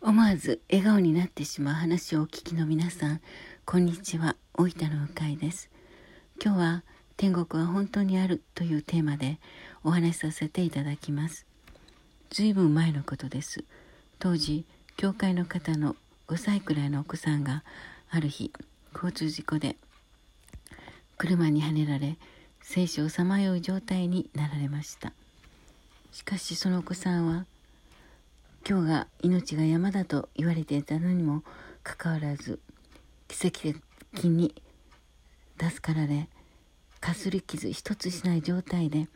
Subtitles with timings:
[0.00, 3.20] 思わず笑顔になってしまう話をお聞きの皆さん
[3.64, 4.36] こんにちは。
[4.54, 5.70] 大分の向井です。
[6.40, 6.84] 今日は
[7.16, 9.40] 天国は本当にあるというテーマで
[9.82, 11.46] お話しさせていただきます。
[12.30, 13.64] ずいぶん前のことです。
[14.20, 14.66] 当時
[14.96, 15.96] 教会の方の
[16.28, 17.64] 5歳くらいのお子さんが
[18.08, 18.52] ある日
[18.94, 19.76] 交通事故で
[21.16, 22.18] 車にはねられ
[22.62, 25.12] 生死をさまよう状態になられました。
[26.12, 27.46] しかしそのお子さんは
[28.68, 31.42] 今日が命が山だと言われていたのにも
[31.82, 32.60] かかわらず
[33.26, 33.78] 奇跡
[34.14, 34.54] 的に
[35.58, 36.28] 助かられ
[37.00, 39.08] かすり傷一つしない状態で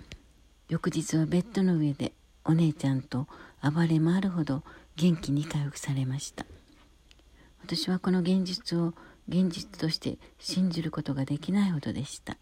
[0.71, 2.15] 翌日はベッドの上で
[2.47, 3.27] お姉ちゃんと
[3.63, 4.63] 暴れ回るほど
[4.97, 6.47] 元気に回復されました。
[7.63, 8.95] 私はこの現実を
[9.29, 12.39] 現実として信じることができないほどでした。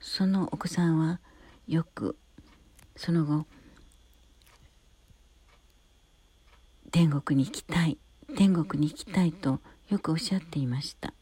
[0.00, 1.20] そのお子さんは
[1.68, 2.16] よく
[2.96, 3.44] その後
[6.94, 7.98] 天国に行きたい
[8.36, 9.58] 天国に行きたいと
[9.88, 11.12] よくおっしゃっていました。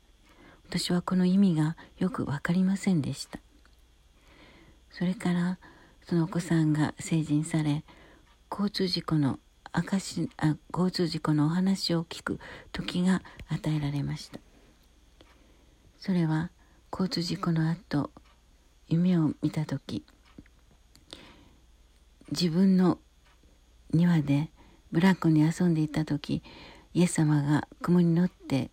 [0.69, 3.39] 私はこの意味がよく分かりませんでした。
[4.91, 5.59] それから
[6.07, 7.85] そのお子さんが成人され
[8.51, 9.39] 交通事故の
[9.73, 12.39] 証あ交通事故のお話を聞く
[12.73, 14.41] 時が与えられました。
[15.99, 16.51] それは
[16.93, 18.11] 交通事故の後
[18.89, 20.05] 夢を見た時
[22.31, 22.99] 自分の
[23.95, 24.52] 庭で
[24.93, 26.43] ブランコに遊んでいた時
[26.95, 28.71] イエス様が雲に乗って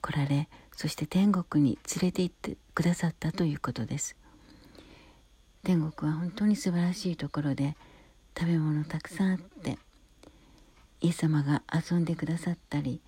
[0.00, 4.16] 来られそして天国に連れて行ってくださったということです。
[5.64, 7.76] 天国は本当に素晴らしいところで
[8.36, 9.78] 食べ物たくさんあって
[11.00, 13.00] イエス様が遊んでくださったり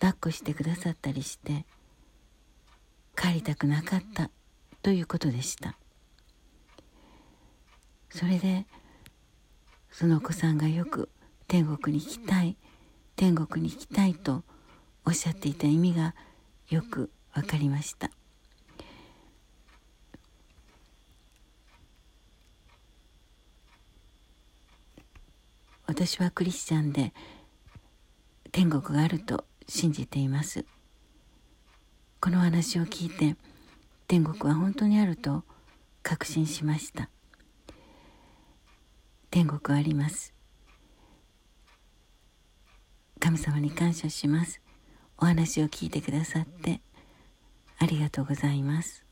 [0.00, 1.64] 抱っこしてくださったりして
[3.16, 4.30] 帰りたくなかった
[4.82, 5.76] ということでした。
[8.10, 8.66] それで
[9.90, 11.08] そのお子さんがよく
[11.46, 12.56] 天国に行きたい
[13.16, 14.42] 天国に行きたいと
[15.04, 16.14] おっしゃっていた意味が
[16.68, 18.10] よく分かりました。
[25.86, 27.12] 私はクリスチャンで
[28.50, 30.64] 天国があると信じています。
[32.20, 33.36] この話を聞いて
[34.08, 35.44] 天国は本当にあると
[36.02, 37.10] 確信しました。
[39.30, 40.33] 天国はあります。
[43.34, 44.60] 神様に感謝します。
[45.18, 46.80] お話を聞いてくださって
[47.78, 49.03] ありがとうございます。